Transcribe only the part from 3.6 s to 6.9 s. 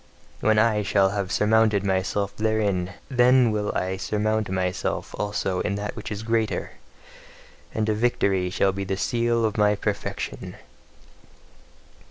I surmount myself also in that which is greater;